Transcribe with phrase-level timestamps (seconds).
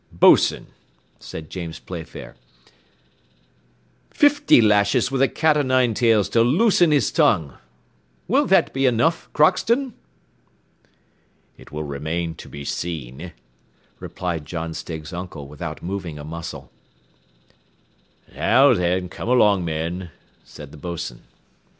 [0.11, 0.65] "Boatswain,"
[1.19, 2.35] said James Playfair,
[4.09, 7.55] "fifty lashes with the cat o' nine tails to loosen his tongue.
[8.27, 9.93] Will that be enough, Crockston?"
[11.55, 13.31] "It will remain to be seen,"
[13.99, 16.71] replied John Stiggs' uncle without moving a muscle.
[18.33, 20.09] "Now then, come along, men,"
[20.43, 21.21] said the boatswain.